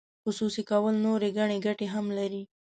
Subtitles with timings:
[0.23, 2.43] خصوصي کول نورې ګڼې ګټې هم لري.